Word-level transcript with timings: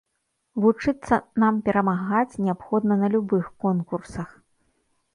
Вучыцца 0.63 1.19
нам 1.43 1.53
перамагаць 1.69 2.39
неабходна 2.47 2.93
на 3.05 3.13
любых 3.19 3.45
конкурсах. 3.67 4.29